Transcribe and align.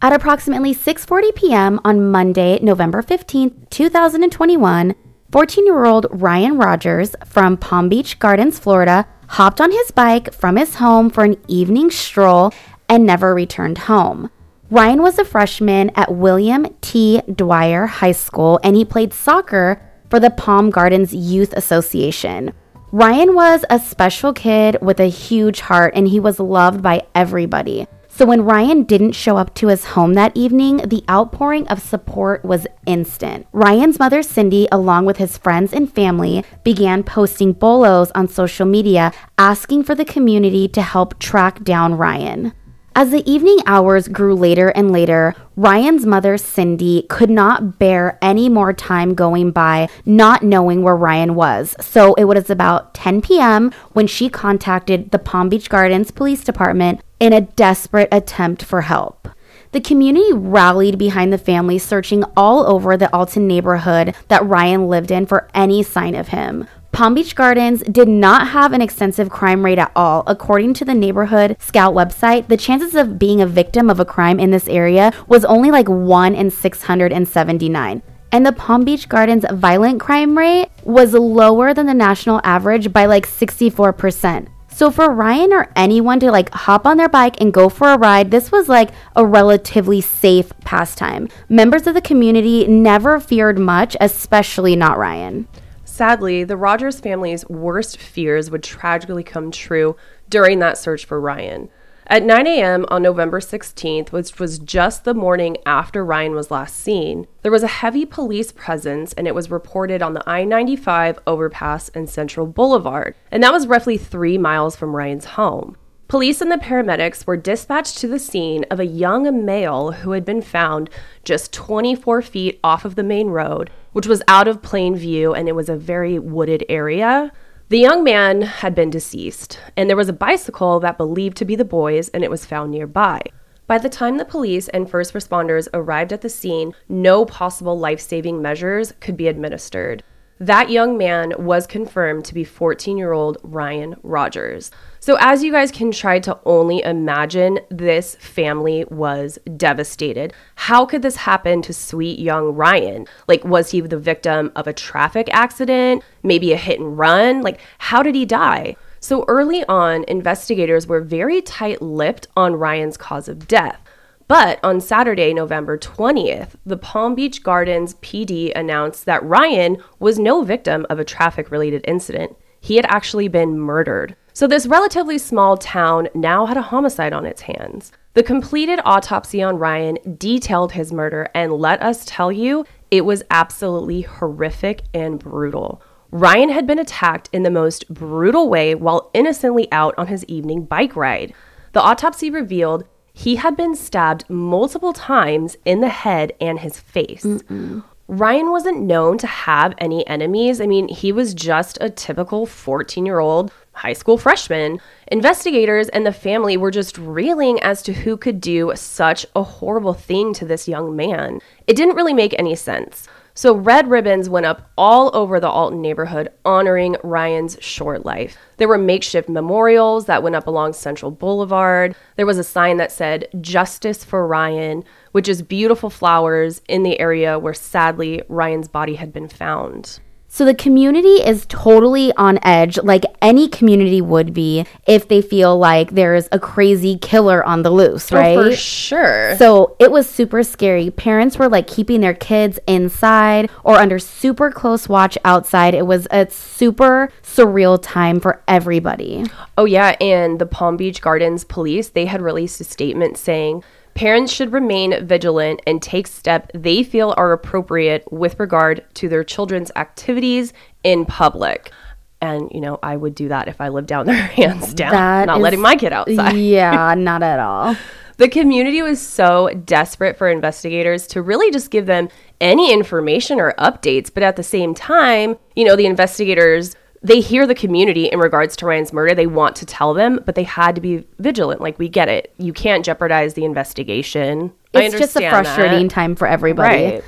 At 0.00 0.12
approximately 0.12 0.76
6:40 0.76 1.34
p.m. 1.34 1.80
on 1.84 2.08
Monday, 2.08 2.60
November 2.62 3.02
15, 3.02 3.66
2021, 3.68 4.94
14-year-old 5.32 6.06
Ryan 6.12 6.56
Rogers 6.56 7.16
from 7.24 7.56
Palm 7.56 7.88
Beach 7.88 8.20
Gardens, 8.20 8.60
Florida, 8.60 9.08
hopped 9.30 9.60
on 9.60 9.72
his 9.72 9.90
bike 9.90 10.32
from 10.32 10.54
his 10.54 10.76
home 10.76 11.10
for 11.10 11.24
an 11.24 11.36
evening 11.48 11.90
stroll 11.90 12.52
and 12.88 13.04
never 13.04 13.34
returned 13.34 13.78
home. 13.90 14.30
Ryan 14.70 15.02
was 15.02 15.18
a 15.18 15.24
freshman 15.24 15.90
at 15.96 16.14
William 16.14 16.66
T. 16.80 17.20
Dwyer 17.22 17.86
High 17.86 18.12
School 18.12 18.60
and 18.62 18.76
he 18.76 18.84
played 18.84 19.12
soccer 19.12 19.82
for 20.08 20.20
the 20.20 20.30
Palm 20.30 20.70
Gardens 20.70 21.12
Youth 21.12 21.52
Association. 21.54 22.52
Ryan 22.92 23.34
was 23.34 23.64
a 23.68 23.80
special 23.80 24.32
kid 24.32 24.78
with 24.80 25.00
a 25.00 25.10
huge 25.10 25.58
heart 25.58 25.94
and 25.96 26.06
he 26.06 26.20
was 26.20 26.38
loved 26.38 26.82
by 26.82 27.02
everybody. 27.16 27.88
So 28.18 28.26
when 28.26 28.42
Ryan 28.44 28.82
didn't 28.82 29.12
show 29.12 29.36
up 29.36 29.54
to 29.54 29.68
his 29.68 29.84
home 29.84 30.14
that 30.14 30.36
evening, 30.36 30.78
the 30.78 31.04
outpouring 31.08 31.68
of 31.68 31.80
support 31.80 32.44
was 32.44 32.66
instant. 32.84 33.46
Ryan's 33.52 34.00
mother, 34.00 34.24
Cindy, 34.24 34.66
along 34.72 35.04
with 35.04 35.18
his 35.18 35.38
friends 35.38 35.72
and 35.72 35.88
family, 35.88 36.44
began 36.64 37.04
posting 37.04 37.52
bolos 37.52 38.10
on 38.16 38.26
social 38.26 38.66
media 38.66 39.12
asking 39.38 39.84
for 39.84 39.94
the 39.94 40.04
community 40.04 40.66
to 40.66 40.82
help 40.82 41.20
track 41.20 41.62
down 41.62 41.94
Ryan. 41.94 42.52
As 42.96 43.12
the 43.12 43.22
evening 43.30 43.58
hours 43.66 44.08
grew 44.08 44.34
later 44.34 44.70
and 44.70 44.90
later, 44.90 45.36
Ryan's 45.54 46.04
mother, 46.04 46.36
Cindy, 46.36 47.06
could 47.08 47.30
not 47.30 47.78
bear 47.78 48.18
any 48.20 48.48
more 48.48 48.72
time 48.72 49.14
going 49.14 49.52
by 49.52 49.88
not 50.04 50.42
knowing 50.42 50.82
where 50.82 50.96
Ryan 50.96 51.36
was. 51.36 51.76
So 51.80 52.14
it 52.14 52.24
was 52.24 52.50
about 52.50 52.94
10 52.94 53.22
p.m. 53.22 53.70
when 53.92 54.08
she 54.08 54.28
contacted 54.28 55.12
the 55.12 55.20
Palm 55.20 55.48
Beach 55.48 55.70
Gardens 55.70 56.10
Police 56.10 56.42
Department 56.42 57.00
in 57.20 57.32
a 57.32 57.40
desperate 57.40 58.08
attempt 58.12 58.64
for 58.64 58.82
help. 58.82 59.28
The 59.72 59.80
community 59.80 60.32
rallied 60.32 60.98
behind 60.98 61.32
the 61.32 61.38
family, 61.38 61.78
searching 61.78 62.24
all 62.36 62.66
over 62.66 62.96
the 62.96 63.12
Alton 63.14 63.46
neighborhood 63.46 64.14
that 64.28 64.46
Ryan 64.46 64.88
lived 64.88 65.10
in 65.10 65.26
for 65.26 65.48
any 65.54 65.82
sign 65.82 66.14
of 66.14 66.28
him. 66.28 66.66
Palm 66.90 67.14
Beach 67.14 67.34
Gardens 67.34 67.82
did 67.82 68.08
not 68.08 68.48
have 68.48 68.72
an 68.72 68.80
extensive 68.80 69.28
crime 69.28 69.64
rate 69.64 69.78
at 69.78 69.92
all. 69.94 70.24
According 70.26 70.72
to 70.74 70.84
the 70.86 70.94
Neighborhood 70.94 71.56
Scout 71.60 71.94
website, 71.94 72.48
the 72.48 72.56
chances 72.56 72.94
of 72.94 73.18
being 73.18 73.42
a 73.42 73.46
victim 73.46 73.90
of 73.90 74.00
a 74.00 74.06
crime 74.06 74.40
in 74.40 74.50
this 74.50 74.66
area 74.68 75.12
was 75.26 75.44
only 75.44 75.70
like 75.70 75.88
1 75.88 76.34
in 76.34 76.50
679. 76.50 78.02
And 78.32 78.46
the 78.46 78.52
Palm 78.52 78.84
Beach 78.84 79.08
Gardens 79.08 79.44
violent 79.52 80.00
crime 80.00 80.36
rate 80.36 80.68
was 80.82 81.12
lower 81.12 81.74
than 81.74 81.86
the 81.86 81.94
national 81.94 82.40
average 82.42 82.92
by 82.92 83.04
like 83.04 83.26
64%. 83.26 84.48
So 84.78 84.92
for 84.92 85.10
Ryan 85.12 85.52
or 85.52 85.72
anyone 85.74 86.20
to 86.20 86.30
like 86.30 86.50
hop 86.50 86.86
on 86.86 86.98
their 86.98 87.08
bike 87.08 87.40
and 87.40 87.52
go 87.52 87.68
for 87.68 87.88
a 87.88 87.98
ride, 87.98 88.30
this 88.30 88.52
was 88.52 88.68
like 88.68 88.90
a 89.16 89.26
relatively 89.26 90.00
safe 90.00 90.52
pastime. 90.60 91.28
Members 91.48 91.88
of 91.88 91.94
the 91.94 92.00
community 92.00 92.64
never 92.68 93.18
feared 93.18 93.58
much, 93.58 93.96
especially 94.00 94.76
not 94.76 94.96
Ryan. 94.96 95.48
Sadly, 95.84 96.44
the 96.44 96.56
Rogers 96.56 97.00
family's 97.00 97.44
worst 97.48 97.96
fears 97.98 98.52
would 98.52 98.62
tragically 98.62 99.24
come 99.24 99.50
true 99.50 99.96
during 100.30 100.60
that 100.60 100.78
search 100.78 101.04
for 101.04 101.20
Ryan. 101.20 101.70
At 102.10 102.22
9 102.22 102.46
a.m. 102.46 102.86
on 102.88 103.02
November 103.02 103.38
16th, 103.38 104.12
which 104.12 104.38
was 104.38 104.58
just 104.58 105.04
the 105.04 105.12
morning 105.12 105.58
after 105.66 106.02
Ryan 106.02 106.34
was 106.34 106.50
last 106.50 106.74
seen, 106.74 107.26
there 107.42 107.52
was 107.52 107.62
a 107.62 107.66
heavy 107.66 108.06
police 108.06 108.50
presence 108.50 109.12
and 109.12 109.28
it 109.28 109.34
was 109.34 109.50
reported 109.50 110.00
on 110.00 110.14
the 110.14 110.26
I 110.26 110.44
95 110.44 111.18
overpass 111.26 111.90
and 111.90 112.08
Central 112.08 112.46
Boulevard, 112.46 113.14
and 113.30 113.42
that 113.42 113.52
was 113.52 113.66
roughly 113.66 113.98
three 113.98 114.38
miles 114.38 114.74
from 114.74 114.96
Ryan's 114.96 115.26
home. 115.26 115.76
Police 116.08 116.40
and 116.40 116.50
the 116.50 116.56
paramedics 116.56 117.26
were 117.26 117.36
dispatched 117.36 117.98
to 117.98 118.08
the 118.08 118.18
scene 118.18 118.64
of 118.70 118.80
a 118.80 118.86
young 118.86 119.44
male 119.44 119.92
who 119.92 120.12
had 120.12 120.24
been 120.24 120.40
found 120.40 120.88
just 121.24 121.52
24 121.52 122.22
feet 122.22 122.58
off 122.64 122.86
of 122.86 122.94
the 122.94 123.02
main 123.02 123.28
road, 123.28 123.68
which 123.92 124.06
was 124.06 124.22
out 124.28 124.48
of 124.48 124.62
plain 124.62 124.96
view 124.96 125.34
and 125.34 125.46
it 125.46 125.54
was 125.54 125.68
a 125.68 125.76
very 125.76 126.18
wooded 126.18 126.64
area. 126.70 127.30
The 127.70 127.78
young 127.78 128.02
man 128.02 128.40
had 128.40 128.74
been 128.74 128.88
deceased, 128.88 129.60
and 129.76 129.90
there 129.90 129.96
was 129.96 130.08
a 130.08 130.14
bicycle 130.14 130.80
that 130.80 130.96
believed 130.96 131.36
to 131.36 131.44
be 131.44 131.54
the 131.54 131.66
boy's 131.66 132.08
and 132.08 132.24
it 132.24 132.30
was 132.30 132.46
found 132.46 132.70
nearby. 132.70 133.20
By 133.66 133.76
the 133.76 133.90
time 133.90 134.16
the 134.16 134.24
police 134.24 134.68
and 134.68 134.88
first 134.88 135.12
responders 135.12 135.68
arrived 135.74 136.10
at 136.14 136.22
the 136.22 136.30
scene, 136.30 136.72
no 136.88 137.26
possible 137.26 137.78
life 137.78 138.00
saving 138.00 138.40
measures 138.40 138.94
could 139.00 139.18
be 139.18 139.28
administered. 139.28 140.02
That 140.40 140.70
young 140.70 140.96
man 140.96 141.32
was 141.36 141.66
confirmed 141.66 142.24
to 142.26 142.34
be 142.34 142.44
14 142.44 142.96
year 142.96 143.12
old 143.12 143.38
Ryan 143.42 143.96
Rogers. 144.04 144.70
So, 145.00 145.16
as 145.18 145.42
you 145.42 145.50
guys 145.50 145.72
can 145.72 145.90
try 145.90 146.20
to 146.20 146.38
only 146.44 146.80
imagine, 146.82 147.58
this 147.70 148.14
family 148.16 148.84
was 148.88 149.40
devastated. 149.56 150.32
How 150.54 150.86
could 150.86 151.02
this 151.02 151.16
happen 151.16 151.60
to 151.62 151.72
sweet 151.72 152.20
young 152.20 152.54
Ryan? 152.54 153.06
Like, 153.26 153.44
was 153.44 153.72
he 153.72 153.80
the 153.80 153.98
victim 153.98 154.52
of 154.54 154.68
a 154.68 154.72
traffic 154.72 155.28
accident? 155.32 156.04
Maybe 156.22 156.52
a 156.52 156.56
hit 156.56 156.78
and 156.78 156.96
run? 156.96 157.42
Like, 157.42 157.60
how 157.78 158.04
did 158.04 158.14
he 158.14 158.24
die? 158.24 158.76
So, 159.00 159.24
early 159.26 159.64
on, 159.64 160.04
investigators 160.06 160.86
were 160.86 161.00
very 161.00 161.42
tight 161.42 161.82
lipped 161.82 162.28
on 162.36 162.54
Ryan's 162.54 162.96
cause 162.96 163.28
of 163.28 163.48
death. 163.48 163.80
But 164.28 164.60
on 164.62 164.82
Saturday, 164.82 165.32
November 165.32 165.78
20th, 165.78 166.50
the 166.66 166.76
Palm 166.76 167.14
Beach 167.14 167.42
Gardens 167.42 167.94
PD 167.94 168.52
announced 168.54 169.06
that 169.06 169.24
Ryan 169.24 169.78
was 169.98 170.18
no 170.18 170.42
victim 170.42 170.86
of 170.90 170.98
a 170.98 171.04
traffic 171.04 171.50
related 171.50 171.82
incident. 171.88 172.36
He 172.60 172.76
had 172.76 172.84
actually 172.86 173.28
been 173.28 173.58
murdered. 173.58 174.16
So, 174.34 174.46
this 174.46 174.66
relatively 174.66 175.16
small 175.16 175.56
town 175.56 176.08
now 176.14 176.44
had 176.44 176.58
a 176.58 176.62
homicide 176.62 177.14
on 177.14 177.24
its 177.24 177.42
hands. 177.42 177.90
The 178.12 178.22
completed 178.22 178.80
autopsy 178.84 179.42
on 179.42 179.58
Ryan 179.58 179.96
detailed 180.18 180.72
his 180.72 180.92
murder, 180.92 181.30
and 181.34 181.54
let 181.54 181.82
us 181.82 182.04
tell 182.04 182.30
you, 182.30 182.66
it 182.90 183.04
was 183.06 183.22
absolutely 183.30 184.02
horrific 184.02 184.82
and 184.92 185.18
brutal. 185.18 185.82
Ryan 186.10 186.50
had 186.50 186.66
been 186.66 186.78
attacked 186.78 187.30
in 187.32 187.44
the 187.44 187.50
most 187.50 187.88
brutal 187.88 188.48
way 188.48 188.74
while 188.74 189.10
innocently 189.14 189.70
out 189.72 189.94
on 189.96 190.08
his 190.08 190.24
evening 190.26 190.64
bike 190.64 190.94
ride. 190.96 191.32
The 191.72 191.82
autopsy 191.82 192.30
revealed 192.30 192.84
he 193.18 193.34
had 193.34 193.56
been 193.56 193.74
stabbed 193.74 194.24
multiple 194.30 194.92
times 194.92 195.56
in 195.64 195.80
the 195.80 195.88
head 195.88 196.32
and 196.40 196.60
his 196.60 196.78
face. 196.78 197.24
Mm-mm. 197.24 197.82
Ryan 198.06 198.52
wasn't 198.52 198.80
known 198.80 199.18
to 199.18 199.26
have 199.26 199.74
any 199.78 200.06
enemies. 200.06 200.60
I 200.60 200.68
mean, 200.68 200.86
he 200.86 201.10
was 201.10 201.34
just 201.34 201.78
a 201.80 201.90
typical 201.90 202.46
14 202.46 203.04
year 203.04 203.18
old 203.18 203.50
high 203.72 203.92
school 203.92 204.18
freshman. 204.18 204.80
Investigators 205.08 205.88
and 205.88 206.06
the 206.06 206.12
family 206.12 206.56
were 206.56 206.70
just 206.70 206.96
reeling 206.96 207.60
as 207.60 207.82
to 207.82 207.92
who 207.92 208.16
could 208.16 208.40
do 208.40 208.70
such 208.76 209.26
a 209.34 209.42
horrible 209.42 209.94
thing 209.94 210.32
to 210.34 210.44
this 210.44 210.68
young 210.68 210.94
man. 210.94 211.40
It 211.66 211.74
didn't 211.74 211.96
really 211.96 212.14
make 212.14 212.38
any 212.38 212.54
sense. 212.54 213.08
So, 213.38 213.54
red 213.54 213.88
ribbons 213.88 214.28
went 214.28 214.46
up 214.46 214.68
all 214.76 215.12
over 215.14 215.38
the 215.38 215.48
Alton 215.48 215.80
neighborhood 215.80 216.28
honoring 216.44 216.96
Ryan's 217.04 217.56
short 217.60 218.04
life. 218.04 218.36
There 218.56 218.66
were 218.66 218.78
makeshift 218.78 219.28
memorials 219.28 220.06
that 220.06 220.24
went 220.24 220.34
up 220.34 220.48
along 220.48 220.72
Central 220.72 221.12
Boulevard. 221.12 221.94
There 222.16 222.26
was 222.26 222.38
a 222.38 222.42
sign 222.42 222.78
that 222.78 222.90
said, 222.90 223.28
Justice 223.40 224.02
for 224.02 224.26
Ryan, 224.26 224.82
which 225.12 225.28
is 225.28 225.42
beautiful 225.42 225.88
flowers 225.88 226.62
in 226.66 226.82
the 226.82 226.98
area 226.98 227.38
where 227.38 227.54
sadly 227.54 228.22
Ryan's 228.28 228.66
body 228.66 228.96
had 228.96 229.12
been 229.12 229.28
found. 229.28 230.00
So 230.30 230.44
the 230.44 230.54
community 230.54 231.22
is 231.24 231.46
totally 231.48 232.12
on 232.12 232.38
edge, 232.42 232.78
like 232.78 233.04
any 233.22 233.48
community 233.48 234.02
would 234.02 234.34
be 234.34 234.66
if 234.86 235.08
they 235.08 235.22
feel 235.22 235.58
like 235.58 235.92
there's 235.92 236.28
a 236.30 236.38
crazy 236.38 236.98
killer 236.98 237.42
on 237.44 237.62
the 237.62 237.70
loose, 237.70 238.12
right? 238.12 238.36
Oh, 238.36 238.50
for 238.50 238.54
sure. 238.56 239.36
So 239.36 239.74
it 239.78 239.90
was 239.90 240.08
super 240.08 240.42
scary. 240.42 240.90
Parents 240.90 241.38
were 241.38 241.48
like 241.48 241.66
keeping 241.66 242.02
their 242.02 242.14
kids 242.14 242.58
inside 242.66 243.50
or 243.64 243.76
under 243.76 243.98
super 243.98 244.50
close 244.50 244.86
watch 244.86 245.16
outside. 245.24 245.74
It 245.74 245.86
was 245.86 246.06
a 246.10 246.28
super 246.30 247.10
surreal 247.22 247.78
time 247.82 248.20
for 248.20 248.42
everybody. 248.46 249.24
Oh 249.56 249.64
yeah, 249.64 249.96
and 249.98 250.38
the 250.38 250.46
Palm 250.46 250.76
Beach 250.76 251.00
Gardens 251.00 251.42
police, 251.42 251.88
they 251.88 252.04
had 252.04 252.20
released 252.20 252.60
a 252.60 252.64
statement 252.64 253.16
saying 253.16 253.64
Parents 253.98 254.32
should 254.32 254.52
remain 254.52 255.04
vigilant 255.04 255.60
and 255.66 255.82
take 255.82 256.06
steps 256.06 256.48
they 256.54 256.84
feel 256.84 257.14
are 257.16 257.32
appropriate 257.32 258.04
with 258.12 258.38
regard 258.38 258.84
to 258.94 259.08
their 259.08 259.24
children's 259.24 259.72
activities 259.74 260.52
in 260.84 261.04
public. 261.04 261.72
And, 262.20 262.48
you 262.54 262.60
know, 262.60 262.78
I 262.80 262.94
would 262.94 263.16
do 263.16 263.26
that 263.26 263.48
if 263.48 263.60
I 263.60 263.70
lived 263.70 263.88
down 263.88 264.06
there 264.06 264.14
hands 264.14 264.72
down, 264.72 264.92
that 264.92 265.26
not 265.26 265.38
is, 265.38 265.42
letting 265.42 265.60
my 265.60 265.74
kid 265.74 265.92
outside. 265.92 266.36
Yeah, 266.36 266.94
not 266.96 267.24
at 267.24 267.40
all. 267.40 267.74
The 268.18 268.28
community 268.28 268.82
was 268.82 269.00
so 269.00 269.48
desperate 269.64 270.16
for 270.16 270.28
investigators 270.28 271.08
to 271.08 271.20
really 271.20 271.50
just 271.50 271.72
give 271.72 271.86
them 271.86 272.08
any 272.40 272.72
information 272.72 273.40
or 273.40 273.52
updates. 273.58 274.14
But 274.14 274.22
at 274.22 274.36
the 274.36 274.44
same 274.44 274.74
time, 274.74 275.36
you 275.56 275.64
know, 275.64 275.74
the 275.74 275.86
investigators 275.86 276.76
they 277.02 277.20
hear 277.20 277.46
the 277.46 277.54
community 277.54 278.06
in 278.06 278.18
regards 278.18 278.56
to 278.56 278.66
Ryan's 278.66 278.92
murder. 278.92 279.14
They 279.14 279.26
want 279.26 279.56
to 279.56 279.66
tell 279.66 279.94
them, 279.94 280.20
but 280.24 280.34
they 280.34 280.42
had 280.42 280.74
to 280.74 280.80
be 280.80 281.06
vigilant. 281.18 281.60
Like 281.60 281.78
we 281.78 281.88
get 281.88 282.08
it. 282.08 282.32
You 282.38 282.52
can't 282.52 282.84
jeopardize 282.84 283.34
the 283.34 283.44
investigation. 283.44 284.52
It's 284.72 284.98
just 284.98 285.16
a 285.16 285.30
frustrating 285.30 285.88
that. 285.88 285.94
time 285.94 286.14
for 286.16 286.26
everybody. 286.26 286.84
Right. 286.84 287.04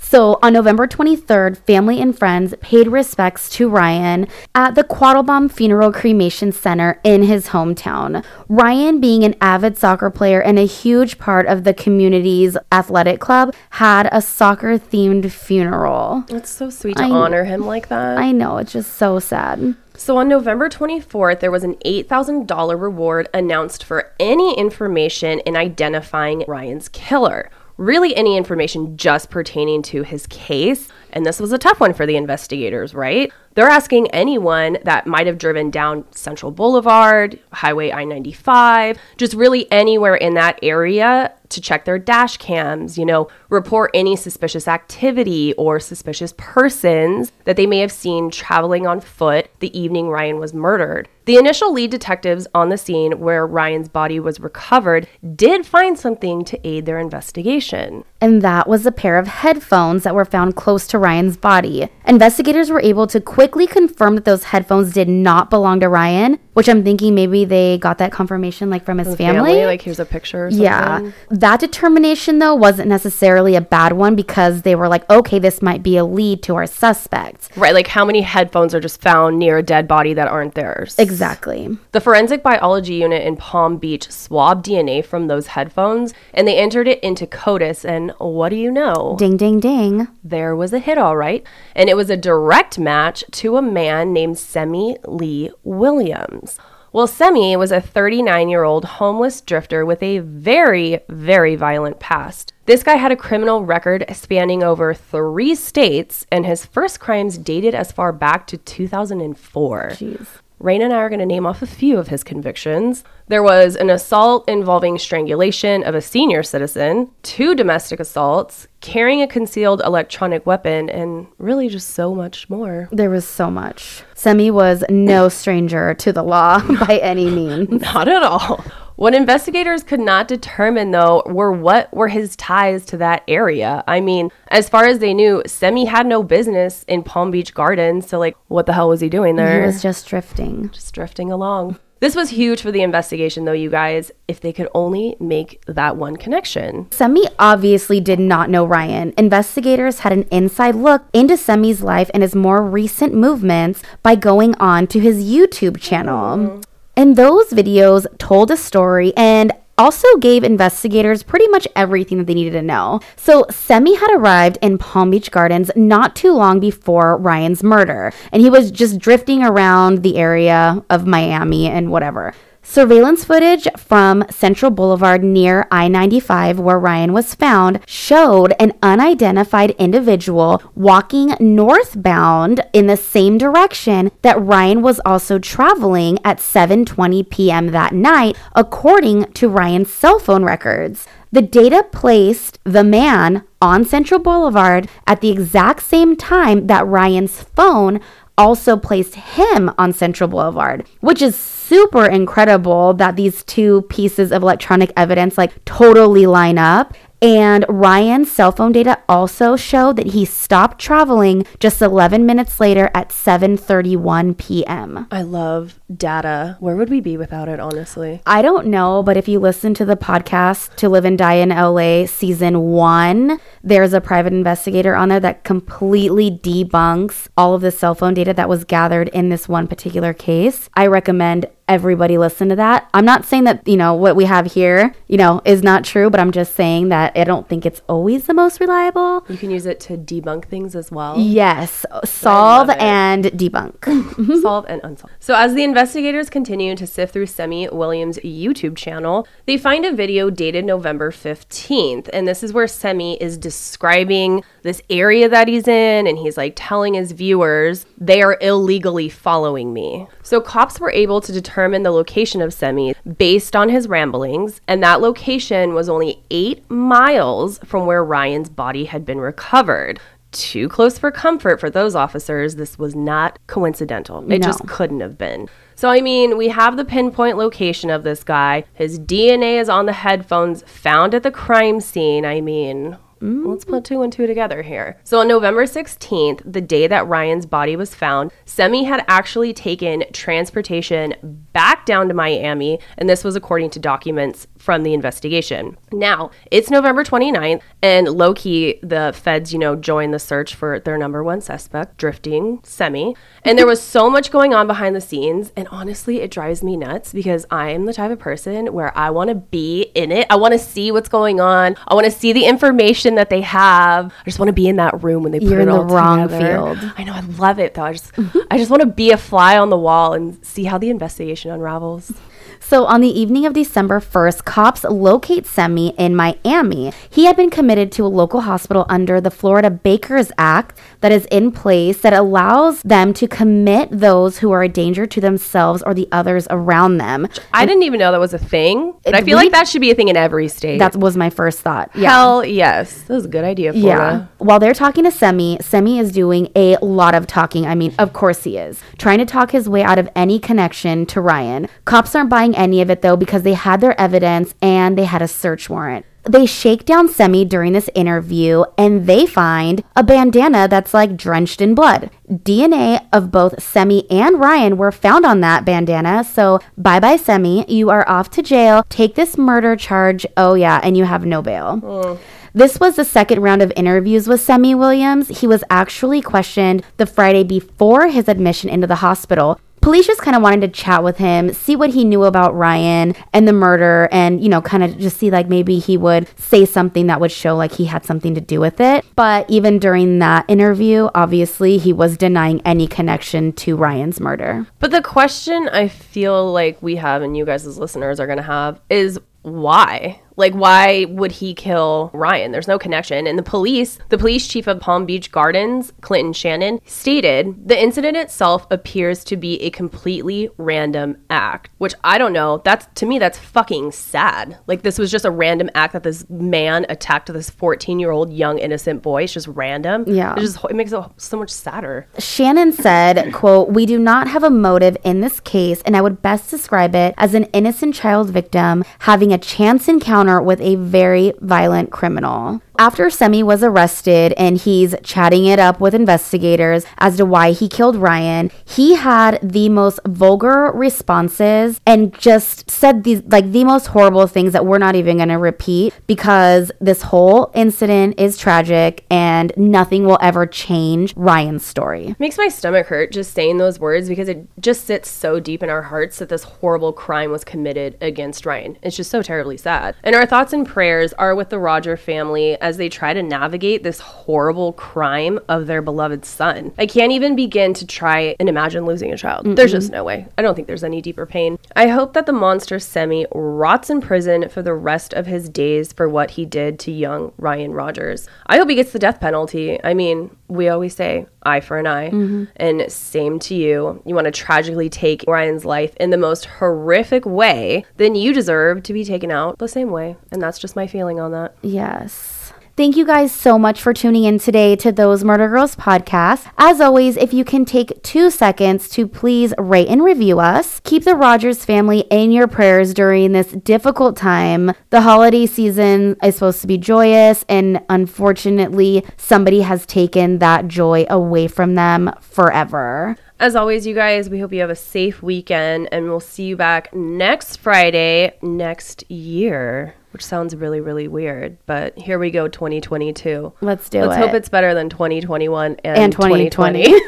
So 0.00 0.38
on 0.42 0.52
November 0.52 0.86
23rd, 0.86 1.58
family 1.58 2.00
and 2.00 2.16
friends 2.16 2.54
paid 2.60 2.88
respects 2.88 3.50
to 3.50 3.68
Ryan 3.68 4.28
at 4.54 4.76
the 4.76 4.84
Quattlebaum 4.84 5.50
Funeral 5.50 5.92
Cremation 5.92 6.52
Center 6.52 7.00
in 7.02 7.24
his 7.24 7.48
hometown. 7.48 8.24
Ryan, 8.48 9.00
being 9.00 9.24
an 9.24 9.34
avid 9.40 9.76
soccer 9.76 10.08
player 10.08 10.40
and 10.40 10.58
a 10.58 10.66
huge 10.66 11.18
part 11.18 11.46
of 11.46 11.64
the 11.64 11.74
community's 11.74 12.56
athletic 12.70 13.20
club, 13.20 13.54
had 13.70 14.08
a 14.12 14.22
soccer 14.22 14.78
themed 14.78 15.30
funeral. 15.30 16.24
It's 16.28 16.50
so 16.50 16.70
sweet 16.70 16.96
to 16.96 17.02
I, 17.02 17.10
honor 17.10 17.44
him 17.44 17.66
like 17.66 17.88
that. 17.88 18.18
I 18.18 18.30
know, 18.32 18.58
it's 18.58 18.72
just 18.72 18.94
so 18.94 19.18
sad. 19.18 19.74
So 19.94 20.16
on 20.16 20.28
November 20.28 20.68
24th, 20.68 21.40
there 21.40 21.50
was 21.50 21.64
an 21.64 21.74
$8,000 21.84 22.80
reward 22.80 23.28
announced 23.34 23.82
for 23.82 24.12
any 24.20 24.56
information 24.56 25.40
in 25.40 25.56
identifying 25.56 26.44
Ryan's 26.46 26.88
killer 26.88 27.50
really 27.78 28.14
any 28.14 28.36
information 28.36 28.96
just 28.96 29.30
pertaining 29.30 29.82
to 29.82 30.02
his 30.02 30.26
case. 30.26 30.88
And 31.12 31.24
this 31.24 31.40
was 31.40 31.52
a 31.52 31.58
tough 31.58 31.80
one 31.80 31.94
for 31.94 32.04
the 32.04 32.16
investigators, 32.16 32.92
right? 32.92 33.32
They're 33.58 33.68
asking 33.68 34.12
anyone 34.12 34.78
that 34.84 35.08
might 35.08 35.26
have 35.26 35.36
driven 35.36 35.68
down 35.68 36.04
Central 36.12 36.52
Boulevard, 36.52 37.40
Highway 37.52 37.90
I 37.90 38.04
95, 38.04 38.96
just 39.16 39.34
really 39.34 39.66
anywhere 39.72 40.14
in 40.14 40.34
that 40.34 40.60
area 40.62 41.34
to 41.50 41.60
check 41.60 41.84
their 41.84 41.98
dash 41.98 42.36
cams, 42.36 42.98
you 42.98 43.04
know, 43.04 43.28
report 43.48 43.90
any 43.94 44.16
suspicious 44.16 44.68
activity 44.68 45.54
or 45.54 45.80
suspicious 45.80 46.34
persons 46.36 47.32
that 47.44 47.56
they 47.56 47.66
may 47.66 47.78
have 47.78 47.92
seen 47.92 48.30
traveling 48.30 48.86
on 48.86 49.00
foot 49.00 49.48
the 49.60 49.76
evening 49.78 50.08
Ryan 50.08 50.38
was 50.38 50.54
murdered. 50.54 51.08
The 51.24 51.36
initial 51.36 51.72
lead 51.72 51.90
detectives 51.90 52.46
on 52.54 52.70
the 52.70 52.78
scene 52.78 53.20
where 53.20 53.46
Ryan's 53.46 53.88
body 53.88 54.18
was 54.18 54.40
recovered 54.40 55.06
did 55.36 55.66
find 55.66 55.98
something 55.98 56.42
to 56.46 56.66
aid 56.66 56.86
their 56.86 56.98
investigation. 56.98 58.04
And 58.18 58.40
that 58.40 58.66
was 58.66 58.86
a 58.86 58.92
pair 58.92 59.18
of 59.18 59.26
headphones 59.26 60.04
that 60.04 60.14
were 60.14 60.24
found 60.24 60.56
close 60.56 60.86
to 60.88 60.98
Ryan's 60.98 61.36
body. 61.36 61.88
Investigators 62.06 62.70
were 62.70 62.80
able 62.80 63.06
to 63.08 63.20
quickly 63.20 63.47
confirm 63.66 64.14
that 64.14 64.24
those 64.24 64.44
headphones 64.44 64.92
did 64.92 65.08
not 65.08 65.50
belong 65.50 65.80
to 65.80 65.88
Ryan, 65.88 66.38
which 66.58 66.68
I'm 66.68 66.82
thinking 66.82 67.14
maybe 67.14 67.44
they 67.44 67.78
got 67.78 67.98
that 67.98 68.10
confirmation 68.10 68.68
like 68.68 68.84
from 68.84 68.98
his 68.98 69.14
family. 69.14 69.52
family. 69.52 69.64
Like 69.64 69.80
here's 69.80 70.00
a 70.00 70.04
picture. 70.04 70.48
Yeah. 70.50 71.12
That 71.30 71.60
determination 71.60 72.40
though 72.40 72.56
wasn't 72.56 72.88
necessarily 72.88 73.54
a 73.54 73.60
bad 73.60 73.92
one 73.92 74.16
because 74.16 74.62
they 74.62 74.74
were 74.74 74.88
like, 74.88 75.08
okay, 75.08 75.38
this 75.38 75.62
might 75.62 75.84
be 75.84 75.96
a 75.96 76.04
lead 76.04 76.42
to 76.42 76.56
our 76.56 76.66
suspect. 76.66 77.50
Right. 77.56 77.72
Like 77.72 77.86
how 77.86 78.04
many 78.04 78.22
headphones 78.22 78.74
are 78.74 78.80
just 78.80 79.00
found 79.00 79.38
near 79.38 79.58
a 79.58 79.62
dead 79.62 79.86
body 79.86 80.14
that 80.14 80.26
aren't 80.26 80.54
theirs? 80.54 80.96
Exactly. 80.98 81.78
The 81.92 82.00
forensic 82.00 82.42
biology 82.42 82.94
unit 82.94 83.22
in 83.22 83.36
Palm 83.36 83.76
Beach 83.76 84.10
swabbed 84.10 84.66
DNA 84.66 85.04
from 85.04 85.28
those 85.28 85.48
headphones 85.48 86.12
and 86.34 86.48
they 86.48 86.58
entered 86.58 86.88
it 86.88 86.98
into 87.04 87.24
CODIS. 87.24 87.84
And 87.84 88.12
what 88.18 88.48
do 88.48 88.56
you 88.56 88.72
know? 88.72 89.14
Ding, 89.16 89.36
ding, 89.36 89.60
ding. 89.60 90.08
There 90.24 90.56
was 90.56 90.72
a 90.72 90.80
hit, 90.80 90.98
all 90.98 91.16
right. 91.16 91.46
And 91.76 91.88
it 91.88 91.96
was 91.96 92.10
a 92.10 92.16
direct 92.16 92.80
match 92.80 93.22
to 93.30 93.56
a 93.56 93.62
man 93.62 94.12
named 94.12 94.38
Semi 94.38 94.96
Lee 95.06 95.52
Williams. 95.62 96.47
Well, 96.92 97.06
Semi 97.06 97.54
was 97.56 97.70
a 97.70 97.80
39 97.80 98.48
year 98.48 98.64
old 98.64 98.84
homeless 98.84 99.40
drifter 99.40 99.84
with 99.84 100.02
a 100.02 100.20
very, 100.20 101.00
very 101.08 101.54
violent 101.54 102.00
past. 102.00 102.54
This 102.64 102.82
guy 102.82 102.96
had 102.96 103.12
a 103.12 103.16
criminal 103.16 103.64
record 103.64 104.04
spanning 104.12 104.62
over 104.62 104.94
three 104.94 105.54
states, 105.54 106.26
and 106.32 106.46
his 106.46 106.64
first 106.64 107.00
crimes 107.00 107.36
dated 107.36 107.74
as 107.74 107.92
far 107.92 108.12
back 108.12 108.46
to 108.48 108.56
2004. 108.56 109.90
Jeez. 109.92 110.26
Reyna 110.60 110.86
and 110.86 110.92
I 110.92 110.98
are 110.98 111.08
going 111.08 111.20
to 111.20 111.26
name 111.26 111.46
off 111.46 111.62
a 111.62 111.66
few 111.66 111.98
of 111.98 112.08
his 112.08 112.24
convictions. 112.24 113.04
There 113.28 113.42
was 113.42 113.76
an 113.76 113.90
assault 113.90 114.48
involving 114.48 114.98
strangulation 114.98 115.84
of 115.84 115.94
a 115.94 116.00
senior 116.00 116.42
citizen, 116.42 117.10
two 117.22 117.54
domestic 117.54 118.00
assaults, 118.00 118.66
carrying 118.80 119.22
a 119.22 119.26
concealed 119.26 119.82
electronic 119.84 120.46
weapon, 120.46 120.88
and 120.88 121.26
really 121.38 121.68
just 121.68 121.90
so 121.90 122.14
much 122.14 122.48
more. 122.50 122.88
There 122.90 123.10
was 123.10 123.26
so 123.26 123.50
much. 123.50 124.02
Semi 124.14 124.50
was 124.50 124.82
no 124.88 125.28
stranger 125.28 125.94
to 125.94 126.12
the 126.12 126.22
law 126.22 126.60
by 126.86 126.98
any 126.98 127.30
means. 127.30 127.82
Not 127.82 128.08
at 128.08 128.22
all. 128.22 128.64
What 128.98 129.14
investigators 129.14 129.84
could 129.84 130.00
not 130.00 130.26
determine, 130.26 130.90
though, 130.90 131.22
were 131.24 131.52
what 131.52 131.94
were 131.94 132.08
his 132.08 132.34
ties 132.34 132.84
to 132.86 132.96
that 132.96 133.22
area. 133.28 133.84
I 133.86 134.00
mean, 134.00 134.32
as 134.48 134.68
far 134.68 134.86
as 134.86 134.98
they 134.98 135.14
knew, 135.14 135.40
Semi 135.46 135.84
had 135.84 136.04
no 136.04 136.24
business 136.24 136.84
in 136.88 137.04
Palm 137.04 137.30
Beach 137.30 137.54
Gardens, 137.54 138.08
so, 138.08 138.18
like, 138.18 138.36
what 138.48 138.66
the 138.66 138.72
hell 138.72 138.88
was 138.88 139.00
he 139.00 139.08
doing 139.08 139.36
there? 139.36 139.60
He 139.60 139.66
was 139.66 139.80
just 139.80 140.08
drifting. 140.08 140.70
Just 140.70 140.92
drifting 140.92 141.30
along. 141.30 141.78
This 142.00 142.16
was 142.16 142.30
huge 142.30 142.60
for 142.60 142.72
the 142.72 142.82
investigation, 142.82 143.44
though, 143.44 143.52
you 143.52 143.70
guys, 143.70 144.10
if 144.26 144.40
they 144.40 144.52
could 144.52 144.68
only 144.74 145.14
make 145.20 145.62
that 145.66 145.96
one 145.96 146.16
connection. 146.16 146.90
Semi 146.90 147.22
obviously 147.38 148.00
did 148.00 148.18
not 148.18 148.50
know 148.50 148.64
Ryan. 148.64 149.14
Investigators 149.16 150.00
had 150.00 150.12
an 150.12 150.24
inside 150.32 150.74
look 150.74 151.04
into 151.12 151.36
Semi's 151.36 151.82
life 151.82 152.10
and 152.12 152.24
his 152.24 152.34
more 152.34 152.64
recent 152.64 153.14
movements 153.14 153.80
by 154.02 154.16
going 154.16 154.56
on 154.56 154.88
to 154.88 154.98
his 154.98 155.24
YouTube 155.24 155.80
channel. 155.80 156.36
Mm-hmm. 156.36 156.60
And 156.98 157.14
those 157.14 157.50
videos 157.50 158.06
told 158.18 158.50
a 158.50 158.56
story 158.56 159.12
and 159.16 159.52
also 159.78 160.08
gave 160.16 160.42
investigators 160.42 161.22
pretty 161.22 161.46
much 161.46 161.68
everything 161.76 162.18
that 162.18 162.26
they 162.26 162.34
needed 162.34 162.54
to 162.54 162.62
know. 162.62 162.98
So, 163.14 163.46
Semi 163.50 163.94
had 163.94 164.10
arrived 164.16 164.58
in 164.62 164.78
Palm 164.78 165.12
Beach 165.12 165.30
Gardens 165.30 165.70
not 165.76 166.16
too 166.16 166.32
long 166.32 166.58
before 166.58 167.16
Ryan's 167.16 167.62
murder, 167.62 168.12
and 168.32 168.42
he 168.42 168.50
was 168.50 168.72
just 168.72 168.98
drifting 168.98 169.44
around 169.44 170.02
the 170.02 170.16
area 170.16 170.84
of 170.90 171.06
Miami 171.06 171.68
and 171.70 171.92
whatever. 171.92 172.34
Surveillance 172.70 173.24
footage 173.24 173.66
from 173.78 174.22
Central 174.28 174.70
Boulevard 174.70 175.24
near 175.24 175.66
I 175.70 175.88
95, 175.88 176.60
where 176.60 176.78
Ryan 176.78 177.14
was 177.14 177.34
found, 177.34 177.80
showed 177.86 178.52
an 178.60 178.74
unidentified 178.82 179.70
individual 179.78 180.62
walking 180.74 181.34
northbound 181.40 182.62
in 182.74 182.86
the 182.86 182.98
same 182.98 183.38
direction 183.38 184.10
that 184.20 184.38
Ryan 184.38 184.82
was 184.82 185.00
also 185.06 185.38
traveling 185.38 186.18
at 186.26 186.40
7:20 186.40 187.30
p.m. 187.30 187.68
that 187.68 187.94
night, 187.94 188.36
according 188.54 189.32
to 189.32 189.48
Ryan's 189.48 189.90
cell 189.90 190.18
phone 190.18 190.44
records. 190.44 191.06
The 191.32 191.40
data 191.40 191.86
placed 191.90 192.58
the 192.64 192.84
man 192.84 193.44
on 193.62 193.86
Central 193.86 194.20
Boulevard 194.20 194.90
at 195.06 195.22
the 195.22 195.30
exact 195.30 195.82
same 195.84 196.16
time 196.16 196.66
that 196.66 196.86
Ryan's 196.86 197.42
phone 197.42 198.00
also 198.38 198.76
placed 198.76 199.16
him 199.16 199.70
on 199.76 199.92
Central 199.92 200.28
Boulevard, 200.28 200.86
which 201.00 201.20
is 201.20 201.36
super 201.36 202.06
incredible 202.06 202.94
that 202.94 203.16
these 203.16 203.44
two 203.44 203.82
pieces 203.90 204.32
of 204.32 204.42
electronic 204.42 204.90
evidence 204.96 205.36
like 205.36 205.62
totally 205.66 206.26
line 206.26 206.56
up. 206.56 206.94
And 207.20 207.64
Ryan's 207.68 208.30
cell 208.30 208.52
phone 208.52 208.72
data 208.72 208.98
also 209.08 209.56
showed 209.56 209.96
that 209.96 210.08
he 210.08 210.24
stopped 210.24 210.80
traveling 210.80 211.44
just 211.58 211.82
11 211.82 212.24
minutes 212.24 212.60
later 212.60 212.90
at 212.94 213.08
7:31 213.08 214.38
p.m. 214.38 215.06
I 215.10 215.22
love 215.22 215.80
data. 215.94 216.56
Where 216.60 216.76
would 216.76 216.90
we 216.90 217.00
be 217.00 217.16
without 217.16 217.48
it, 217.48 217.58
honestly? 217.58 218.22
I 218.24 218.42
don't 218.42 218.68
know, 218.68 219.02
but 219.02 219.16
if 219.16 219.26
you 219.26 219.40
listen 219.40 219.74
to 219.74 219.84
the 219.84 219.96
podcast 219.96 220.76
To 220.76 220.88
Live 220.88 221.04
and 221.04 221.18
Die 221.18 221.34
in 221.34 221.48
LA 221.48 222.06
season 222.06 222.60
1, 222.60 223.40
there's 223.64 223.92
a 223.92 224.00
private 224.00 224.32
investigator 224.32 224.94
on 224.94 225.08
there 225.08 225.20
that 225.20 225.44
completely 225.44 226.30
debunks 226.30 227.28
all 227.36 227.54
of 227.54 227.62
the 227.62 227.72
cell 227.72 227.94
phone 227.94 228.14
data 228.14 228.32
that 228.34 228.48
was 228.48 228.64
gathered 228.64 229.08
in 229.08 229.28
this 229.28 229.48
one 229.48 229.66
particular 229.66 230.12
case. 230.12 230.70
I 230.74 230.86
recommend 230.86 231.46
everybody 231.68 232.16
listen 232.16 232.48
to 232.48 232.56
that. 232.56 232.88
I'm 232.94 233.04
not 233.04 233.24
saying 233.24 233.44
that, 233.44 233.68
you 233.68 233.76
know, 233.76 233.94
what 233.94 234.16
we 234.16 234.24
have 234.24 234.52
here, 234.52 234.94
you 235.06 235.18
know, 235.18 235.42
is 235.44 235.62
not 235.62 235.84
true, 235.84 236.08
but 236.10 236.18
I'm 236.18 236.32
just 236.32 236.54
saying 236.54 236.88
that 236.88 237.12
I 237.16 237.24
don't 237.24 237.48
think 237.48 237.66
it's 237.66 237.82
always 237.88 238.26
the 238.26 238.34
most 238.34 238.58
reliable. 238.58 239.24
You 239.28 239.36
can 239.36 239.50
use 239.50 239.66
it 239.66 239.78
to 239.80 239.98
debunk 239.98 240.46
things 240.46 240.74
as 240.74 240.90
well. 240.90 241.18
Yes, 241.18 241.84
solve 242.04 242.70
and 242.70 243.24
debunk. 243.26 244.40
solve 244.42 244.64
and 244.68 244.80
unsolve. 244.82 245.12
So 245.20 245.34
as 245.34 245.54
the 245.54 245.62
investigators 245.62 246.30
continue 246.30 246.74
to 246.74 246.86
sift 246.86 247.12
through 247.12 247.26
Semi 247.26 247.68
Williams' 247.68 248.18
YouTube 248.18 248.76
channel, 248.76 249.28
they 249.46 249.58
find 249.58 249.84
a 249.84 249.92
video 249.92 250.30
dated 250.30 250.64
November 250.64 251.10
15th, 251.10 252.08
and 252.12 252.26
this 252.26 252.42
is 252.42 252.52
where 252.52 252.66
Semi 252.66 253.22
is 253.22 253.36
describing 253.36 254.42
this 254.62 254.80
area 254.88 255.28
that 255.28 255.48
he's 255.48 255.68
in 255.68 256.06
and 256.06 256.18
he's 256.18 256.36
like 256.36 256.54
telling 256.56 256.94
his 256.94 257.12
viewers 257.12 257.84
they 257.98 258.22
are 258.22 258.38
illegally 258.40 259.08
following 259.08 259.72
me. 259.72 260.06
So 260.22 260.40
cops 260.40 260.80
were 260.80 260.90
able 260.90 261.20
to 261.20 261.32
determine 261.32 261.57
the 261.82 261.90
location 261.90 262.42
of 262.42 262.52
Semi 262.52 262.94
based 263.16 263.56
on 263.56 263.68
his 263.68 263.88
ramblings, 263.88 264.60
and 264.68 264.82
that 264.82 265.00
location 265.00 265.74
was 265.74 265.88
only 265.88 266.22
eight 266.30 266.68
miles 266.70 267.58
from 267.64 267.86
where 267.86 268.04
Ryan's 268.04 268.48
body 268.48 268.84
had 268.84 269.04
been 269.04 269.18
recovered. 269.18 270.00
Too 270.30 270.68
close 270.68 270.98
for 270.98 271.10
comfort 271.10 271.58
for 271.58 271.70
those 271.70 271.94
officers. 271.94 272.56
This 272.56 272.78
was 272.78 272.94
not 272.94 273.38
coincidental. 273.46 274.18
It 274.30 274.40
no. 274.40 274.46
just 274.46 274.66
couldn't 274.66 275.00
have 275.00 275.16
been. 275.16 275.48
So, 275.74 275.88
I 275.88 276.00
mean, 276.00 276.36
we 276.36 276.48
have 276.48 276.76
the 276.76 276.84
pinpoint 276.84 277.38
location 277.38 277.88
of 277.88 278.02
this 278.02 278.24
guy. 278.24 278.64
His 278.74 278.98
DNA 278.98 279.60
is 279.60 279.68
on 279.68 279.86
the 279.86 279.92
headphones 279.92 280.62
found 280.66 281.14
at 281.14 281.22
the 281.22 281.30
crime 281.30 281.80
scene. 281.80 282.26
I 282.26 282.40
mean, 282.40 282.98
Let's 283.20 283.64
put 283.64 283.84
two 283.84 284.02
and 284.02 284.12
two 284.12 284.26
together 284.26 284.62
here. 284.62 284.98
So 285.04 285.20
on 285.20 285.28
November 285.28 285.64
16th, 285.64 286.42
the 286.44 286.60
day 286.60 286.86
that 286.86 287.06
Ryan's 287.06 287.46
body 287.46 287.76
was 287.76 287.94
found, 287.94 288.32
Semi 288.44 288.84
had 288.84 289.04
actually 289.08 289.52
taken 289.52 290.04
transportation 290.12 291.14
back 291.52 291.86
down 291.86 292.08
to 292.08 292.14
Miami, 292.14 292.78
and 292.96 293.08
this 293.08 293.24
was 293.24 293.36
according 293.36 293.70
to 293.70 293.78
documents 293.78 294.46
from 294.56 294.82
the 294.82 294.94
investigation. 294.94 295.76
Now, 295.92 296.30
it's 296.50 296.70
November 296.70 297.04
29th, 297.04 297.60
and 297.82 298.08
low 298.08 298.34
key, 298.34 298.78
the 298.82 299.12
feds, 299.14 299.52
you 299.52 299.58
know, 299.58 299.76
joined 299.76 300.12
the 300.12 300.18
search 300.18 300.54
for 300.54 300.78
their 300.80 300.98
number 300.98 301.24
one 301.24 301.40
suspect, 301.40 301.96
drifting 301.96 302.60
Semi. 302.62 303.14
And 303.44 303.58
there 303.58 303.66
was 303.66 303.80
so 303.80 304.10
much 304.10 304.30
going 304.30 304.54
on 304.54 304.66
behind 304.66 304.94
the 304.94 305.00
scenes, 305.00 305.52
and 305.56 305.66
honestly, 305.68 306.20
it 306.20 306.30
drives 306.30 306.62
me 306.62 306.76
nuts 306.76 307.12
because 307.12 307.46
I'm 307.50 307.86
the 307.86 307.94
type 307.94 308.10
of 308.10 308.18
person 308.18 308.72
where 308.72 308.96
I 308.96 309.10
want 309.10 309.28
to 309.28 309.34
be 309.34 309.87
in 309.98 310.12
it. 310.12 310.26
I 310.30 310.36
want 310.36 310.52
to 310.52 310.58
see 310.58 310.90
what's 310.92 311.08
going 311.08 311.40
on. 311.40 311.76
I 311.86 311.94
want 311.94 312.04
to 312.06 312.10
see 312.10 312.32
the 312.32 312.44
information 312.46 313.16
that 313.16 313.28
they 313.28 313.40
have. 313.42 314.12
I 314.12 314.24
just 314.24 314.38
want 314.38 314.48
to 314.48 314.52
be 314.54 314.68
in 314.68 314.76
that 314.76 315.02
room 315.02 315.22
when 315.24 315.32
they 315.32 315.40
put 315.40 315.48
You're 315.48 315.60
it 315.60 315.68
in 315.68 315.74
the 315.74 315.84
wrong 315.84 316.22
together. 316.28 316.46
field. 316.78 316.92
I 316.96 317.04
know, 317.04 317.12
I 317.12 317.20
love 317.20 317.58
it 317.58 317.74
though. 317.74 317.82
I 317.84 317.92
just, 317.92 318.12
I 318.50 318.56
just 318.56 318.70
want 318.70 318.80
to 318.82 318.86
be 318.86 319.10
a 319.10 319.16
fly 319.16 319.58
on 319.58 319.68
the 319.70 319.76
wall 319.76 320.14
and 320.14 320.42
see 320.44 320.64
how 320.64 320.78
the 320.78 320.88
investigation 320.90 321.50
unravels. 321.50 322.12
So, 322.60 322.84
on 322.84 323.00
the 323.00 323.08
evening 323.08 323.46
of 323.46 323.52
December 323.52 324.00
1st, 324.00 324.44
cops 324.44 324.84
locate 324.84 325.46
Semi 325.46 325.90
in 325.90 326.14
Miami. 326.14 326.92
He 327.08 327.24
had 327.24 327.36
been 327.36 327.50
committed 327.50 327.90
to 327.92 328.04
a 328.04 328.08
local 328.08 328.42
hospital 328.42 328.84
under 328.88 329.20
the 329.20 329.30
Florida 329.30 329.70
Bakers 329.70 330.30
Act 330.36 330.78
that 331.00 331.12
is 331.12 331.26
in 331.26 331.52
place 331.52 332.00
that 332.02 332.12
allows 332.12 332.82
them 332.82 333.14
to 333.14 333.26
commit 333.28 333.88
those 333.90 334.38
who 334.38 334.50
are 334.50 334.62
a 334.62 334.68
danger 334.68 335.06
to 335.06 335.20
themselves 335.20 335.82
or 335.82 335.94
the 335.94 336.08
others 336.12 336.46
around 336.50 336.98
them. 336.98 337.28
I 337.54 337.64
didn't 337.64 337.84
even 337.84 338.00
know 338.00 338.12
that 338.12 338.20
was 338.20 338.34
a 338.34 338.38
thing, 338.38 338.94
but 339.04 339.14
I 339.14 339.18
feel 339.18 339.36
really- 339.36 339.46
like 339.46 339.52
that 339.52 339.68
should 339.68 339.80
be 339.80 339.90
a 339.90 339.94
thing 339.94 340.08
in 340.08 340.16
every 340.16 340.48
state. 340.48 340.78
That 340.78 340.96
was 340.96 341.16
my 341.16 341.30
first 341.30 341.60
thought. 341.60 341.90
Yeah. 341.94 342.10
Hell 342.10 342.44
yes, 342.44 343.02
that 343.02 343.14
was 343.14 343.24
a 343.24 343.28
good 343.28 343.44
idea. 343.44 343.72
Florida. 343.72 344.28
Yeah. 344.38 344.44
While 344.44 344.58
they're 344.58 344.74
talking 344.74 345.04
to 345.04 345.10
Semi, 345.10 345.58
Semi 345.60 345.98
is 345.98 346.12
doing 346.12 346.48
a 346.56 346.76
lot 346.82 347.14
of 347.14 347.26
talking. 347.26 347.66
I 347.66 347.74
mean, 347.74 347.94
of 347.98 348.12
course 348.12 348.44
he 348.44 348.56
is. 348.58 348.80
Trying 348.98 349.18
to 349.18 349.26
talk 349.26 349.52
his 349.52 349.68
way 349.68 349.82
out 349.82 349.98
of 349.98 350.08
any 350.14 350.38
connection 350.38 351.06
to 351.06 351.20
Ryan. 351.20 351.68
Cops 351.84 352.14
aren't 352.14 352.30
buying 352.30 352.47
any 352.54 352.80
of 352.80 352.90
it 352.90 353.02
though 353.02 353.16
because 353.16 353.42
they 353.42 353.54
had 353.54 353.80
their 353.80 353.98
evidence 354.00 354.54
and 354.60 354.96
they 354.96 355.04
had 355.04 355.22
a 355.22 355.28
search 355.28 355.68
warrant. 355.68 356.04
They 356.28 356.44
shake 356.44 356.84
down 356.84 357.08
Semi 357.08 357.46
during 357.46 357.72
this 357.72 357.88
interview 357.94 358.64
and 358.76 359.06
they 359.06 359.24
find 359.24 359.82
a 359.96 360.02
bandana 360.02 360.68
that's 360.68 360.92
like 360.92 361.16
drenched 361.16 361.62
in 361.62 361.74
blood. 361.74 362.10
DNA 362.30 363.06
of 363.12 363.30
both 363.30 363.62
Semi 363.62 364.08
and 364.10 364.38
Ryan 364.38 364.76
were 364.76 364.92
found 364.92 365.24
on 365.24 365.40
that 365.40 365.64
bandana. 365.64 366.24
So, 366.24 366.60
bye 366.76 367.00
bye, 367.00 367.16
Semi. 367.16 367.64
You 367.72 367.88
are 367.88 368.06
off 368.06 368.28
to 368.30 368.42
jail. 368.42 368.84
Take 368.90 369.14
this 369.14 369.38
murder 369.38 369.74
charge. 369.74 370.26
Oh, 370.36 370.52
yeah. 370.52 370.80
And 370.82 370.98
you 370.98 371.04
have 371.04 371.24
no 371.24 371.40
bail. 371.40 372.18
This 372.52 372.80
was 372.80 372.96
the 372.96 373.04
second 373.04 373.40
round 373.40 373.62
of 373.62 373.72
interviews 373.76 374.26
with 374.26 374.40
Semi 374.40 374.74
Williams. 374.74 375.40
He 375.40 375.46
was 375.46 375.64
actually 375.70 376.20
questioned 376.20 376.82
the 376.96 377.06
Friday 377.06 377.44
before 377.44 378.08
his 378.08 378.28
admission 378.28 378.68
into 378.68 378.86
the 378.86 378.96
hospital. 378.96 379.60
Police 379.80 380.06
just 380.06 380.20
kind 380.20 380.36
of 380.36 380.42
wanted 380.42 380.60
to 380.62 380.68
chat 380.68 381.02
with 381.02 381.18
him, 381.18 381.52
see 381.52 381.76
what 381.76 381.90
he 381.90 382.04
knew 382.04 382.24
about 382.24 382.54
Ryan 382.54 383.14
and 383.32 383.48
the 383.48 383.52
murder, 383.52 384.08
and, 384.12 384.40
you 384.42 384.48
know, 384.48 384.60
kind 384.60 384.84
of 384.84 384.98
just 384.98 385.16
see 385.16 385.30
like 385.30 385.48
maybe 385.48 385.78
he 385.78 385.96
would 385.96 386.28
say 386.38 386.64
something 386.64 387.06
that 387.06 387.20
would 387.20 387.32
show 387.32 387.56
like 387.56 387.72
he 387.72 387.86
had 387.86 388.04
something 388.04 388.34
to 388.34 388.40
do 388.40 388.60
with 388.60 388.80
it. 388.80 389.04
But 389.16 389.48
even 389.48 389.78
during 389.78 390.18
that 390.18 390.44
interview, 390.48 391.08
obviously, 391.14 391.78
he 391.78 391.92
was 391.92 392.16
denying 392.16 392.60
any 392.64 392.86
connection 392.86 393.52
to 393.54 393.76
Ryan's 393.76 394.20
murder. 394.20 394.66
But 394.78 394.90
the 394.90 395.02
question 395.02 395.68
I 395.68 395.88
feel 395.88 396.52
like 396.52 396.82
we 396.82 396.96
have, 396.96 397.22
and 397.22 397.36
you 397.36 397.44
guys 397.44 397.66
as 397.66 397.78
listeners 397.78 398.20
are 398.20 398.26
going 398.26 398.38
to 398.38 398.42
have, 398.42 398.80
is 398.90 399.18
why? 399.42 400.20
Like, 400.38 400.54
why 400.54 401.04
would 401.08 401.32
he 401.32 401.52
kill 401.52 402.10
Ryan? 402.14 402.52
There's 402.52 402.68
no 402.68 402.78
connection. 402.78 403.26
And 403.26 403.36
the 403.36 403.42
police, 403.42 403.98
the 404.08 404.16
police 404.16 404.46
chief 404.46 404.68
of 404.68 404.78
Palm 404.78 405.04
Beach 405.04 405.32
Gardens, 405.32 405.92
Clinton 406.00 406.32
Shannon, 406.32 406.80
stated 406.86 407.68
the 407.68 407.78
incident 407.78 408.16
itself 408.16 408.64
appears 408.70 409.24
to 409.24 409.36
be 409.36 409.60
a 409.60 409.70
completely 409.70 410.48
random 410.56 411.16
act, 411.28 411.70
which 411.78 411.94
I 412.04 412.18
don't 412.18 412.32
know. 412.32 412.62
That's 412.64 412.86
to 412.94 413.06
me, 413.06 413.18
that's 413.18 413.36
fucking 413.36 413.90
sad. 413.92 414.58
Like, 414.68 414.82
this 414.82 414.96
was 414.96 415.10
just 415.10 415.24
a 415.24 415.30
random 415.30 415.70
act 415.74 415.92
that 415.94 416.04
this 416.04 416.24
man 416.30 416.86
attacked 416.88 417.32
this 417.32 417.50
14 417.50 417.98
year 417.98 418.12
old 418.12 418.32
young 418.32 418.58
innocent 418.58 419.02
boy. 419.02 419.24
It's 419.24 419.32
just 419.32 419.48
random. 419.48 420.04
Yeah. 420.06 420.34
It 420.36 420.40
just 420.40 420.64
it 420.70 420.76
makes 420.76 420.92
it 420.92 421.02
so 421.16 421.36
much 421.36 421.50
sadder. 421.50 422.06
Shannon 422.18 422.72
said, 422.72 423.32
quote, 423.32 423.70
We 423.70 423.86
do 423.86 423.98
not 423.98 424.28
have 424.28 424.44
a 424.44 424.50
motive 424.50 424.96
in 425.02 425.20
this 425.20 425.40
case, 425.40 425.82
and 425.82 425.96
I 425.96 426.00
would 426.00 426.22
best 426.22 426.48
describe 426.48 426.94
it 426.94 427.14
as 427.18 427.34
an 427.34 427.44
innocent 427.46 427.96
child 427.96 428.30
victim 428.30 428.84
having 429.00 429.32
a 429.32 429.38
chance 429.38 429.88
encounter 429.88 430.27
with 430.36 430.60
a 430.60 430.74
very 430.76 431.32
violent 431.40 431.90
criminal. 431.90 432.60
After 432.80 433.10
Semi 433.10 433.42
was 433.42 433.64
arrested 433.64 434.32
and 434.36 434.56
he's 434.56 434.94
chatting 435.02 435.46
it 435.46 435.58
up 435.58 435.80
with 435.80 435.96
investigators 435.96 436.86
as 436.98 437.16
to 437.16 437.24
why 437.24 437.50
he 437.50 437.68
killed 437.68 437.96
Ryan, 437.96 438.52
he 438.64 438.94
had 438.94 439.40
the 439.42 439.68
most 439.68 439.98
vulgar 440.06 440.70
responses 440.72 441.80
and 441.84 442.16
just 442.16 442.70
said 442.70 443.02
these 443.02 443.20
like 443.24 443.50
the 443.50 443.64
most 443.64 443.88
horrible 443.88 444.28
things 444.28 444.52
that 444.52 444.64
we're 444.64 444.78
not 444.78 444.94
even 444.94 445.16
going 445.16 445.28
to 445.28 445.38
repeat 445.38 445.92
because 446.06 446.70
this 446.80 447.02
whole 447.02 447.50
incident 447.52 448.14
is 448.16 448.38
tragic 448.38 449.04
and 449.10 449.52
nothing 449.56 450.04
will 450.04 450.18
ever 450.20 450.46
change 450.46 451.12
Ryan's 451.16 451.66
story. 451.66 452.14
Makes 452.20 452.38
my 452.38 452.46
stomach 452.46 452.86
hurt 452.86 453.10
just 453.10 453.34
saying 453.34 453.58
those 453.58 453.80
words 453.80 454.08
because 454.08 454.28
it 454.28 454.46
just 454.60 454.84
sits 454.84 455.10
so 455.10 455.40
deep 455.40 455.64
in 455.64 455.68
our 455.68 455.82
hearts 455.82 456.18
that 456.20 456.28
this 456.28 456.44
horrible 456.44 456.92
crime 456.92 457.32
was 457.32 457.42
committed 457.42 457.98
against 458.00 458.46
Ryan. 458.46 458.78
It's 458.82 458.96
just 458.96 459.10
so 459.10 459.20
terribly 459.20 459.56
sad. 459.56 459.96
And 460.04 460.14
our 460.18 460.26
thoughts 460.26 460.52
and 460.52 460.66
prayers 460.66 461.12
are 461.12 461.36
with 461.36 461.48
the 461.48 461.60
Roger 461.60 461.96
family 461.96 462.60
as 462.60 462.76
they 462.76 462.88
try 462.88 463.14
to 463.14 463.22
navigate 463.22 463.84
this 463.84 464.00
horrible 464.00 464.72
crime 464.72 465.38
of 465.48 465.68
their 465.68 465.80
beloved 465.80 466.24
son. 466.24 466.72
I 466.76 466.86
can't 466.86 467.12
even 467.12 467.36
begin 467.36 467.72
to 467.74 467.86
try 467.86 468.34
and 468.40 468.48
imagine 468.48 468.84
losing 468.84 469.12
a 469.12 469.16
child. 469.16 469.56
There's 469.56 469.70
just 469.70 469.92
no 469.92 470.02
way. 470.02 470.26
I 470.36 470.42
don't 470.42 470.56
think 470.56 470.66
there's 470.66 470.82
any 470.82 471.00
deeper 471.00 471.24
pain. 471.24 471.58
I 471.76 471.86
hope 471.86 472.14
that 472.14 472.26
the 472.26 472.32
monster 472.32 472.80
Semi 472.80 473.26
rots 473.32 473.90
in 473.90 474.00
prison 474.00 474.48
for 474.48 474.60
the 474.60 474.74
rest 474.74 475.14
of 475.14 475.26
his 475.26 475.48
days 475.48 475.92
for 475.92 476.08
what 476.08 476.32
he 476.32 476.44
did 476.44 476.80
to 476.80 476.90
young 476.90 477.32
Ryan 477.38 477.72
Rogers. 477.72 478.28
I 478.46 478.58
hope 478.58 478.68
he 478.68 478.74
gets 478.74 478.92
the 478.92 478.98
death 478.98 479.20
penalty. 479.20 479.82
I 479.84 479.94
mean, 479.94 480.36
we 480.48 480.68
always 480.68 480.96
say 480.96 481.26
eye 481.42 481.60
for 481.60 481.78
an 481.78 481.86
eye. 481.86 482.10
Mm-hmm. 482.10 482.44
And 482.56 482.90
same 482.90 483.38
to 483.40 483.54
you. 483.54 484.02
You 484.04 484.14
want 484.14 484.26
to 484.26 484.30
tragically 484.30 484.88
take 484.88 485.24
Ryan's 485.26 485.64
life 485.64 485.94
in 485.96 486.10
the 486.10 486.16
most 486.16 486.46
horrific 486.46 487.24
way, 487.24 487.84
then 487.96 488.14
you 488.14 488.32
deserve 488.32 488.82
to 488.84 488.92
be 488.92 489.04
taken 489.04 489.30
out 489.30 489.58
the 489.58 489.68
same 489.68 489.90
way. 489.90 490.07
And 490.30 490.40
that's 490.40 490.58
just 490.58 490.76
my 490.76 490.86
feeling 490.86 491.20
on 491.20 491.32
that. 491.32 491.54
Yes. 491.62 492.52
Thank 492.78 492.96
you 492.96 493.04
guys 493.04 493.32
so 493.32 493.58
much 493.58 493.80
for 493.80 493.92
tuning 493.92 494.22
in 494.22 494.38
today 494.38 494.76
to 494.76 494.92
Those 494.92 495.24
Murder 495.24 495.48
Girls 495.48 495.74
podcast. 495.74 496.48
As 496.56 496.80
always, 496.80 497.16
if 497.16 497.34
you 497.34 497.44
can 497.44 497.64
take 497.64 498.00
two 498.04 498.30
seconds 498.30 498.88
to 498.90 499.08
please 499.08 499.52
rate 499.58 499.88
and 499.88 500.00
review 500.04 500.38
us, 500.38 500.78
keep 500.84 501.02
the 501.02 501.16
Rogers 501.16 501.64
family 501.64 502.04
in 502.08 502.30
your 502.30 502.46
prayers 502.46 502.94
during 502.94 503.32
this 503.32 503.48
difficult 503.50 504.16
time. 504.16 504.70
The 504.90 505.00
holiday 505.00 505.44
season 505.46 506.14
is 506.22 506.36
supposed 506.36 506.60
to 506.60 506.68
be 506.68 506.78
joyous, 506.78 507.44
and 507.48 507.80
unfortunately, 507.88 509.04
somebody 509.16 509.62
has 509.62 509.84
taken 509.84 510.38
that 510.38 510.68
joy 510.68 511.04
away 511.10 511.48
from 511.48 511.74
them 511.74 512.12
forever. 512.20 513.16
As 513.40 513.56
always, 513.56 513.88
you 513.88 513.94
guys, 513.96 514.30
we 514.30 514.38
hope 514.38 514.52
you 514.52 514.60
have 514.60 514.70
a 514.70 514.76
safe 514.76 515.22
weekend 515.22 515.88
and 515.92 516.06
we'll 516.06 516.18
see 516.18 516.44
you 516.44 516.56
back 516.56 516.92
next 516.92 517.58
Friday 517.58 518.36
next 518.42 519.08
year, 519.10 519.94
which 520.12 520.24
sounds 520.24 520.54
really, 520.56 520.80
really 520.80 521.08
weird. 521.08 521.58
But 521.66 521.98
here 521.98 522.18
we 522.18 522.30
go, 522.30 522.48
2022. 522.48 523.52
Let's 523.60 523.88
do 523.88 524.00
it. 524.00 524.06
Let's 524.06 524.18
it. 524.18 524.26
hope 524.26 524.34
it's 524.34 524.48
better 524.48 524.74
than 524.74 524.88
2021 524.88 525.76
and, 525.84 525.98
And 525.98 526.12
2020. 526.12 526.84
2020. 526.84 527.00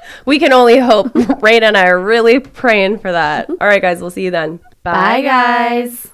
we 0.26 0.38
can 0.38 0.52
only 0.52 0.78
hope. 0.78 1.12
Reyna 1.42 1.66
and 1.66 1.76
I 1.76 1.86
are 1.86 2.00
really 2.00 2.40
praying 2.40 2.98
for 2.98 3.12
that. 3.12 3.48
All 3.50 3.56
right, 3.60 3.82
guys, 3.82 4.00
we'll 4.00 4.10
see 4.10 4.24
you 4.24 4.30
then. 4.30 4.60
Bye, 4.82 5.22
guys. 5.22 6.10